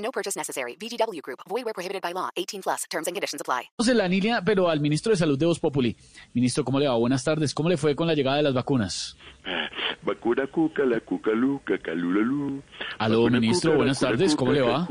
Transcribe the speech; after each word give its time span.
No 0.00 0.10
purchase 0.10 0.38
necessary. 0.38 0.76
VGW 0.76 1.20
Group. 1.22 1.40
Void 1.48 1.64
where 1.64 1.74
prohibited 1.74 2.02
by 2.02 2.12
law. 2.12 2.30
18 2.36 2.62
plus. 2.62 2.86
Terms 2.88 3.06
and 3.06 3.14
conditions 3.14 3.40
apply. 3.40 3.68
la 3.94 4.08
línea, 4.08 4.42
pero 4.44 4.68
al 4.68 4.80
ministro 4.80 5.10
de 5.10 5.16
Salud 5.16 5.38
de 5.38 5.46
Voz 5.46 5.58
Populi. 5.60 5.96
Ministro, 6.34 6.64
¿cómo 6.64 6.78
le 6.80 6.88
va? 6.88 6.96
Buenas 6.96 7.22
tardes. 7.24 7.52
¿Cómo 7.54 7.68
le 7.68 7.76
fue 7.76 7.94
con 7.94 8.06
la 8.06 8.14
llegada 8.14 8.38
de 8.38 8.42
las 8.44 8.54
vacunas? 8.54 9.16
Vacuna 10.02 10.46
cuca, 10.46 10.84
la 10.84 11.00
cuca 11.00 11.32
luca, 11.32 11.76
calulalu. 11.78 12.62
Aló, 12.98 13.22
Vacuna 13.24 13.40
ministro, 13.40 13.70
cuca, 13.72 13.76
buenas 13.78 14.00
vacuna 14.00 14.16
tardes, 14.18 14.36
¿cómo 14.36 14.50
cuca, 14.52 14.62
le 14.62 14.66
va? 14.66 14.88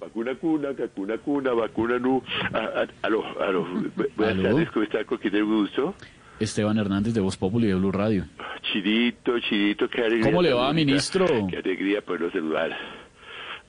Vacuna 0.00 0.34
cuna, 0.34 0.74
cacuna 0.74 1.18
cuna, 1.18 1.52
vacuna 1.52 1.98
nu. 1.98 2.22
Ah, 2.52 2.68
ah, 2.76 2.86
aló, 3.02 3.22
aló. 3.40 3.64
Bu- 3.96 4.08
Buenas 4.16 4.34
Aló. 4.38 4.42
tardes, 4.50 4.70
¿cómo 4.70 4.84
está? 4.84 5.04
¿Con 5.04 5.18
quién 5.18 5.44
gusto? 5.46 5.94
Esteban 6.40 6.76
Hernández 6.78 7.14
de 7.14 7.20
Voz 7.20 7.36
Populi 7.36 7.68
de 7.68 7.74
Blue 7.74 7.92
Radio. 7.92 8.24
Chirito, 8.72 9.38
Chirito, 9.40 9.88
qué 9.88 10.00
alegría. 10.00 10.24
¿Cómo 10.26 10.42
le 10.42 10.52
va, 10.52 10.72
ministro? 10.72 11.26
Qué 11.48 11.58
alegría 11.58 12.02
poderlo 12.04 12.30
saludar. 12.32 12.76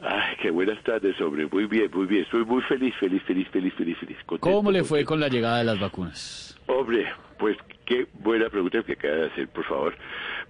Ay, 0.02 0.36
qué 0.42 0.52
buenas 0.52 0.82
tardes, 0.84 1.20
hombre. 1.22 1.48
Muy 1.52 1.66
bien, 1.66 1.90
muy 1.94 2.06
bien. 2.06 2.24
Estoy 2.24 2.44
muy 2.46 2.62
feliz, 2.64 2.94
feliz, 3.00 3.22
feliz, 3.24 3.48
feliz, 3.50 3.74
feliz, 3.74 3.98
feliz. 3.98 4.18
Contento, 4.26 4.56
¿Cómo 4.56 4.72
le 4.72 4.84
fue 4.84 5.00
contento. 5.04 5.08
con 5.10 5.20
la 5.22 5.28
llegada 5.30 5.58
de 5.60 5.64
las 5.64 5.80
vacunas? 5.80 6.58
Hombre, 6.68 7.08
pues 7.40 7.58
qué 7.86 8.08
buena 8.14 8.50
pregunta 8.50 8.84
que 8.84 8.94
acaba 8.94 9.16
de 9.16 9.26
hacer, 9.28 9.48
por 9.50 9.64
favor. 9.66 9.96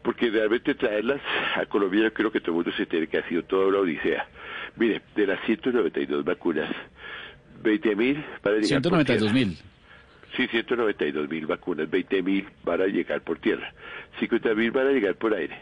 Porque 0.02 0.30
realmente 0.30 0.73
traerlas 0.75 1.22
a 1.55 1.66
Colombia 1.67 2.03
yo 2.03 2.14
creo 2.14 2.31
que 2.31 2.39
todo 2.39 2.52
el 2.52 2.55
mundo 2.58 2.72
se 2.75 2.83
entere 2.83 3.08
que 3.08 3.17
ha 3.20 3.28
sido 3.30 3.44
toda 3.44 3.67
una 3.67 3.80
odisea. 3.80 4.28
Mire, 4.78 5.02
de 5.16 5.28
las 5.28 5.39
192 5.45 6.23
vacunas, 6.25 6.70
20 7.61 7.95
mil 7.95 8.16
van 8.44 8.55
a 8.55 8.58
llegar 8.58 8.81
por 8.81 8.92
192 8.92 9.31
tierra. 9.31 9.33
mil. 9.33 9.58
Sí, 10.36 10.48
192 10.48 11.30
mil 11.30 11.45
vacunas, 11.45 11.89
20 11.89 12.22
mil 12.23 12.45
van 12.64 12.81
a 12.81 12.86
llegar 12.88 13.22
por 13.22 13.39
tierra, 13.39 13.73
50 14.20 14.53
mil 14.53 14.72
van 14.72 14.88
a 14.88 14.92
llegar 14.92 15.16
por 15.16 15.33
aire, 15.33 15.55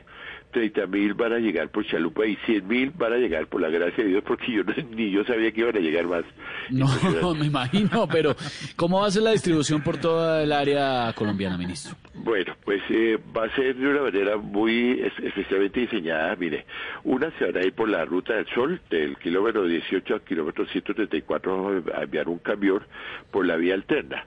30 0.53 0.87
mil 0.87 1.13
van 1.15 1.33
a 1.33 1.39
llegar 1.39 1.69
por 1.69 1.85
chalupa 1.85 2.25
y 2.25 2.37
100 2.45 2.67
mil 2.67 2.91
van 2.91 3.11
a 3.13 3.17
llegar 3.17 3.47
por 3.47 3.59
la 3.61 3.69
gracia 3.69 4.03
de 4.03 4.11
Dios 4.11 4.23
porque 4.25 4.51
yo 4.53 4.63
no- 4.63 4.73
ni 4.95 5.11
yo 5.11 5.25
sabía 5.25 5.51
que 5.51 5.59
iban 5.61 5.75
a 5.75 5.79
llegar 5.81 6.05
más. 6.07 6.23
No, 6.69 6.87
me 7.35 7.47
imagino, 7.47 8.07
pero 8.07 8.35
¿cómo 8.77 9.01
va 9.01 9.07
a 9.07 9.11
ser 9.11 9.23
la 9.23 9.31
distribución 9.31 9.81
por 9.81 9.97
toda 9.97 10.41
el 10.43 10.51
área 10.53 11.11
colombiana, 11.13 11.57
ministro? 11.57 11.95
Bueno, 12.23 12.55
pues 12.63 12.81
eh, 12.89 13.17
va 13.35 13.43
a 13.45 13.49
ser 13.55 13.75
de 13.75 13.85
una 13.85 14.01
manera 14.03 14.37
muy 14.37 15.01
es- 15.01 15.19
especialmente 15.25 15.81
diseñada. 15.81 16.35
Mire, 16.37 16.65
una 17.03 17.29
se 17.37 17.45
van 17.51 17.57
a 17.57 17.65
ir 17.65 17.73
por 17.73 17.89
la 17.89 18.05
ruta 18.05 18.35
del 18.35 18.47
sol, 18.47 18.79
del 18.89 19.17
kilómetro 19.17 19.65
18 19.65 20.13
al 20.13 20.21
kilómetro 20.21 20.65
134, 20.65 21.51
vamos 21.51 21.83
a 21.93 22.03
enviar 22.03 22.29
un 22.29 22.39
camión 22.39 22.81
por 23.29 23.45
la 23.45 23.57
vía 23.57 23.73
alterna. 23.73 24.25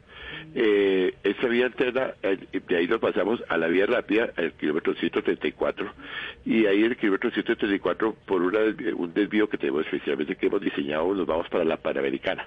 Eh, 0.55 1.14
esa 1.22 1.47
vía 1.48 1.66
alterna, 1.66 2.12
eh, 2.22 2.36
de 2.69 2.77
ahí 2.77 2.86
nos 2.86 2.98
pasamos 3.00 3.42
a 3.48 3.56
la 3.56 3.66
vía 3.69 3.86
rápida, 3.86 4.31
el 4.36 4.53
kilómetro 4.53 4.94
134, 4.94 5.91
y 6.44 6.66
ahí 6.66 6.83
el 6.84 6.97
kilómetro 6.97 7.31
134, 7.31 8.14
por 8.27 8.42
una 8.42 8.60
desvi- 8.60 8.92
un 8.94 9.12
desvío 9.14 9.48
que 9.48 9.56
tenemos 9.58 9.84
especialmente 9.86 10.36
que 10.36 10.47
hemos 10.47 10.60
diseñado, 10.60 11.14
nos 11.14 11.27
vamos 11.27 11.48
para 11.48 11.64
la 11.64 11.77
Panamericana. 11.78 12.47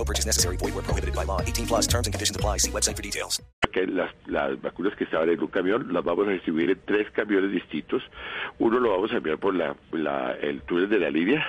No 0.00 0.04
purchase 0.06 0.24
necessary. 0.26 0.56
Void 0.56 0.72
where 0.74 0.82
prohibited 0.82 1.14
by 1.14 1.24
law. 1.26 1.42
18 1.42 1.66
plus 1.66 1.86
terms 1.86 2.06
and 2.06 2.14
conditions 2.14 2.34
apply. 2.34 2.56
See 2.58 2.70
website 2.70 2.96
for 2.96 3.02
details. 3.02 3.42
que 3.72 3.86
las, 3.86 4.10
las 4.26 4.60
vacunas 4.62 4.96
que 4.96 5.04
estaban 5.04 5.28
en 5.28 5.38
un 5.40 5.46
camión 5.48 5.92
las 5.92 6.02
vamos 6.02 6.26
a 6.26 6.30
distribuir 6.30 6.70
en 6.70 6.80
tres 6.86 7.10
camiones 7.12 7.52
distintos. 7.52 8.02
Uno 8.58 8.80
lo 8.80 8.90
vamos 8.92 9.12
a 9.12 9.18
enviar 9.18 9.36
por 9.38 9.54
la, 9.54 9.76
la- 9.92 10.32
el 10.40 10.62
túnel 10.62 10.88
de 10.88 10.98
la 10.98 11.10
línea, 11.10 11.46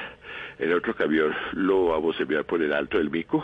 el 0.59 0.71
otro 0.73 0.93
camión 0.95 1.33
lo 1.53 1.85
vamos 1.87 2.15
a 2.19 2.23
enviar 2.23 2.43
por 2.45 2.61
el 2.61 2.73
alto 2.73 2.97
del 2.99 3.09
mico 3.09 3.43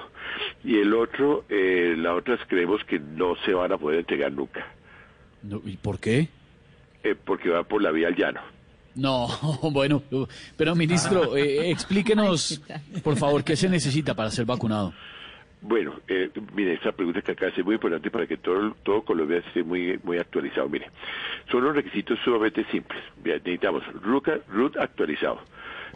y 0.64 0.78
el 0.78 0.94
otro, 0.94 1.46
eh, 1.50 1.96
las 1.98 2.14
otras 2.18 2.40
creemos 2.48 2.84
que 2.84 3.00
no 3.00 3.36
se 3.46 3.54
van 3.54 3.72
a 3.72 3.78
poder 3.80 4.00
entregar 4.00 4.32
nunca, 4.32 4.68
No, 5.42 5.60
¿Y 5.66 5.78
por 5.78 6.00
qué? 6.00 6.28
eh, 7.04 7.16
porque 7.16 7.50
va 7.50 7.64
por 7.64 7.82
la 7.82 7.90
vía 7.92 8.10
al 8.10 8.16
llano. 8.16 8.42
No, 8.98 9.28
bueno, 9.72 10.02
pero 10.58 10.76
ministro, 10.76 11.38
eh, 11.38 11.70
explíquenos, 11.72 12.62
por 13.04 13.16
favor, 13.16 13.44
qué 13.44 13.56
se 13.56 13.70
necesita 13.70 14.14
para 14.14 14.32
ser 14.32 14.46
vacunado. 14.46 14.94
Bueno, 15.62 15.96
eh, 16.08 16.30
mire, 16.54 16.74
esta 16.74 16.92
pregunta 16.92 17.22
que 17.22 17.32
acá 17.32 17.48
es 17.48 17.66
muy 17.66 17.76
importante 17.76 18.12
para 18.12 18.28
que 18.28 18.38
todo, 18.38 18.76
todo 18.84 19.02
Colombia 19.04 19.38
esté 19.38 19.64
muy, 19.64 20.00
muy 20.04 20.18
actualizado. 20.18 20.70
Mire, 20.70 20.90
son 21.52 21.64
los 21.64 21.76
requisitos 21.76 22.20
sumamente 22.24 22.64
simples. 22.72 23.04
Necesitamos 23.24 23.84
RUCA, 24.02 24.40
RUT 24.50 24.78
actualizado, 24.78 25.40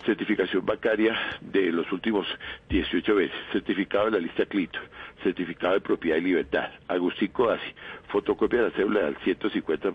certificación 0.05 0.65
bancaria 0.65 1.15
de 1.41 1.71
los 1.71 1.91
últimos 1.91 2.27
18 2.69 3.15
meses, 3.15 3.35
certificado 3.51 4.05
de 4.05 4.11
la 4.11 4.19
lista 4.19 4.45
Clito, 4.45 4.79
certificado 5.23 5.73
de 5.73 5.81
propiedad 5.81 6.17
y 6.17 6.21
libertad, 6.21 6.69
Agustín 6.87 7.29
Codazzi, 7.29 7.73
fotocopia 8.09 8.59
de 8.59 8.69
la 8.69 8.75
cédula 8.75 9.07
al 9.07 9.17
150, 9.17 9.91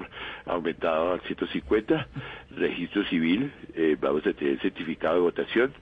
aumentado 0.47 1.13
al 1.13 1.21
150, 1.23 2.09
registro 2.57 3.05
civil, 3.05 3.53
eh, 3.75 3.97
vamos 4.01 4.27
a 4.27 4.33
tener 4.33 4.59
certificado 4.61 5.15
de 5.15 5.21
votación, 5.21 5.73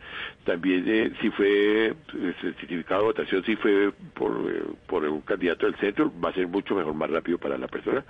también 0.45 0.85
eh, 0.87 1.13
si 1.21 1.31
fue 1.31 1.89
eh, 1.89 1.95
certificado 2.41 3.01
de 3.01 3.07
votación, 3.07 3.45
si 3.45 3.57
fue 3.57 3.93
por, 4.15 4.33
eh, 4.51 4.63
por 4.87 4.94
un 5.15 5.21
candidato 5.23 5.67
del 5.67 5.75
centro, 5.77 6.13
va 6.23 6.31
a 6.31 6.35
ser 6.35 6.47
mucho 6.49 6.75
mejor, 6.75 6.95
más 6.95 7.11
rápido 7.11 7.39
para 7.39 7.57
la 7.59 7.69
persona. 7.69 8.05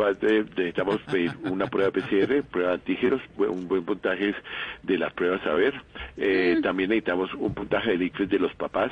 Va 0.00 0.08
a 0.10 0.14
tener- 0.14 0.48
necesitamos 0.50 1.00
pedir 1.10 1.32
una 1.44 1.66
prueba 1.66 1.90
PCR, 1.90 2.42
prueba 2.50 2.70
de 2.70 2.74
antígenos, 2.74 3.20
un 3.38 3.68
buen 3.68 3.84
puntaje 3.84 4.34
de 4.82 4.98
las 4.98 5.12
pruebas 5.12 5.44
a 5.46 5.54
ver. 5.54 5.74
Eh, 6.16 6.58
También 6.62 6.90
necesitamos 6.90 7.32
un 7.34 7.54
puntaje 7.54 7.96
de 7.96 8.04
ICFES 8.06 8.28
de 8.28 8.38
los 8.38 8.54
papás, 8.54 8.90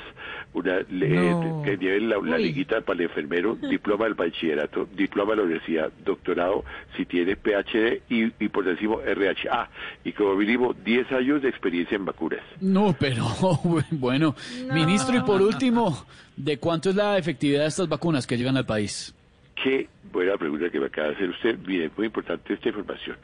una 0.54 0.78
le- 0.90 1.36
que 1.64 1.76
lleven 1.78 2.08
la, 2.08 2.16
la 2.18 2.38
liguita 2.38 2.80
para 2.80 2.98
el 3.00 3.06
enfermero, 3.06 3.54
diploma 3.70 4.04
del 4.04 4.14
bachillerato, 4.14 4.88
diploma 4.94 5.32
de 5.32 5.36
la 5.38 5.42
universidad, 5.44 5.92
doctorado, 6.04 6.64
si 6.96 7.04
tiene 7.06 7.36
PhD 7.36 8.02
y, 8.08 8.24
y 8.44 8.48
por 8.48 8.66
encima 8.68 8.96
RHA. 9.04 9.68
Y 10.04 10.12
como 10.12 10.34
mínimo 10.36 10.72
10 10.74 11.10
años 11.12 11.42
de 11.42 11.48
experiencia 11.48 11.96
en 11.96 12.04
vacunas. 12.04 12.40
No, 12.60 12.94
pero 12.98 13.24
bueno, 13.90 14.34
ministro, 14.72 15.16
y 15.16 15.20
por 15.20 15.40
último, 15.42 16.06
¿de 16.36 16.58
cuánto 16.58 16.90
es 16.90 16.96
la 16.96 17.18
efectividad 17.18 17.39
de 17.48 17.66
estas 17.66 17.88
vacunas 17.88 18.26
que 18.26 18.36
llegan 18.36 18.56
al 18.56 18.66
país? 18.66 19.14
Qué 19.62 19.88
buena 20.12 20.36
pregunta 20.36 20.70
que 20.70 20.80
me 20.80 20.86
acaba 20.86 21.08
de 21.08 21.14
hacer 21.14 21.30
usted. 21.30 21.58
Mire, 21.66 21.90
muy 21.96 22.06
importante 22.06 22.54
esta 22.54 22.68
información. 22.68 23.16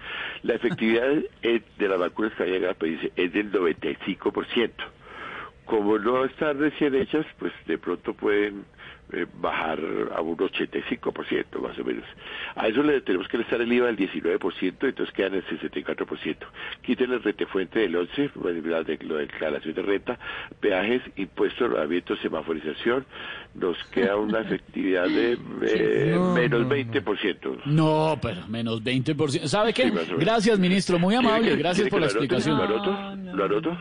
La 0.43 0.55
efectividad 0.55 1.09
de 1.43 1.89
las 1.89 1.99
vacunas 1.99 2.33
que 2.35 2.45
llegan 2.45 2.71
al 2.71 2.75
país 2.75 2.99
es 3.17 3.33
del 3.33 3.51
95%. 3.53 4.71
Como 5.65 5.99
no 5.99 6.25
están 6.25 6.59
recién 6.59 6.95
hechas, 6.95 7.27
pues 7.39 7.53
de 7.67 7.79
pronto 7.79 8.15
pueden 8.15 8.65
eh, 9.13 9.27
bajar 9.41 9.79
a 10.15 10.21
un 10.21 10.37
85% 10.37 11.61
más 11.61 11.79
o 11.79 11.85
menos. 11.85 12.05
A 12.55 12.69
eso 12.69 12.83
le 12.83 13.01
tenemos 13.03 13.29
que 13.29 13.37
restar 13.39 13.61
el 13.61 13.73
IVA 13.73 13.87
del 13.87 13.97
19%, 13.97 14.75
entonces 14.89 15.15
quedan 15.15 15.35
el 15.35 15.45
64%. 15.47 16.37
Quiten 16.83 17.13
el 17.13 17.23
retefuente 17.23 17.81
del 17.81 17.95
11%, 17.95 18.31
pues, 18.41 18.65
la 18.65 18.83
de, 18.83 18.99
lo 19.03 19.17
de 19.17 19.27
declaración 19.27 19.75
de 19.75 19.83
renta, 19.83 20.19
peajes, 20.61 21.03
impuestos, 21.17 21.71
rodamientos, 21.71 22.19
semaforización, 22.21 23.05
nos 23.55 23.77
queda 23.91 24.17
una 24.17 24.41
efectividad 24.41 25.07
de 25.09 25.33
eh, 25.63 26.19
menos 26.35 26.63
20%. 26.67 27.61
No, 27.67 28.19
pero 28.21 28.47
menos 28.49 28.83
20%. 28.83 29.47
¿Sabe 29.47 29.73
qué? 29.73 29.91
Sí. 29.91 30.15
Gracias, 30.19 30.59
ministro, 30.59 30.99
muy 30.99 31.15
¿Quiere 31.15 31.29
amable. 31.29 31.51
que- 31.51 31.57
Gracias 31.57 31.89
por 31.89 32.01
la 32.01 32.07
explicación. 32.07 32.57
¿Lo 32.59 32.65
anoto? 32.65 33.37
¿Lo 33.37 33.45
anoto? 33.45 33.79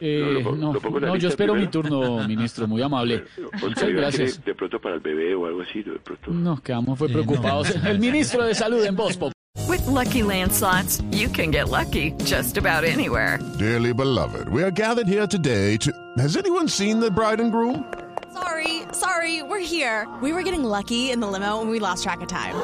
Eh, 0.00 0.20
¿Lo- 0.20 0.40
lo- 0.52 0.56
no, 0.56 0.72
lo 0.74 0.80
pongo 0.80 0.98
en 0.98 1.02
la 1.04 1.08
no, 1.08 1.14
yo 1.14 1.28
lista 1.28 1.28
espero 1.28 1.54
mi 1.54 1.66
turno, 1.68 2.26
ministro, 2.28 2.66
muy 2.66 2.82
amable. 2.82 3.24
Muchas 3.60 3.88
gracias. 3.90 4.44
De 4.44 4.54
pronto 4.54 4.80
para 4.80 4.96
el 4.96 5.00
bebé 5.00 5.34
o 5.34 5.46
algo 5.46 5.62
así, 5.62 5.82
de 5.82 5.98
pronto. 5.98 6.30
No, 6.30 6.60
quedamos 6.62 6.98
fue 6.98 7.08
preocupados. 7.08 7.70
El 7.84 7.98
ministro 7.98 8.44
de 8.44 8.54
Salud 8.54 8.84
en 8.84 8.94
Voz 8.96 9.16
Pop. 9.16 9.32
With 9.68 9.84
Lucky 9.86 10.22
Land 10.22 10.52
slots, 10.52 11.00
you 11.10 11.28
can 11.28 11.50
get 11.50 11.68
lucky 11.68 12.12
just 12.24 12.56
about 12.56 12.84
anywhere. 12.84 13.38
Dearly 13.58 13.92
beloved, 13.92 14.48
we 14.50 14.62
are 14.62 14.70
gathered 14.70 15.08
here 15.08 15.26
today 15.26 15.76
to. 15.78 15.90
Has 16.18 16.36
anyone 16.36 16.68
seen 16.68 17.00
the 17.00 17.10
bride 17.10 17.40
and 17.40 17.50
groom? 17.50 17.84
Sorry, 18.32 18.82
sorry, 18.92 19.42
we're 19.42 19.58
here. 19.58 20.06
We 20.22 20.32
were 20.32 20.42
getting 20.42 20.62
lucky 20.64 21.10
in 21.10 21.20
the 21.20 21.26
limo 21.26 21.60
and 21.60 21.68
we 21.70 21.78
lost 21.80 22.04
track 22.04 22.20
of 22.20 22.28
time. 22.28 22.54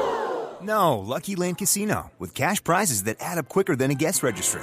No, 0.62 0.98
Lucky 0.98 1.36
Land 1.36 1.58
Casino, 1.58 2.10
with 2.18 2.34
cash 2.34 2.62
prizes 2.62 3.02
that 3.04 3.16
add 3.20 3.36
up 3.38 3.48
quicker 3.48 3.76
than 3.76 3.90
a 3.90 3.94
guest 3.94 4.22
registry. 4.22 4.62